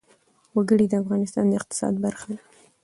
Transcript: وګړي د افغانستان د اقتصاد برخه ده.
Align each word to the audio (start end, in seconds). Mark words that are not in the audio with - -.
وګړي 0.55 0.85
د 0.89 0.93
افغانستان 1.03 1.45
د 1.49 1.53
اقتصاد 1.59 1.93
برخه 2.05 2.25
ده. 2.37 2.41